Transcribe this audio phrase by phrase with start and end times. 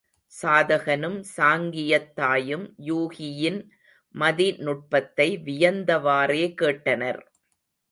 [0.33, 3.61] சாதகனும் சாங்கியத் தாயும் யூகியின்
[4.15, 7.21] மதிநுட்பத்தை வியந்தவாறே கேட்டனர்.